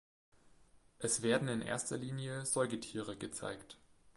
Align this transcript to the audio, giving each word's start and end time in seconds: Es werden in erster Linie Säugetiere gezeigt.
Es 0.97 1.21
werden 1.21 1.47
in 1.47 1.61
erster 1.61 1.95
Linie 1.95 2.43
Säugetiere 2.43 3.15
gezeigt. 3.17 3.77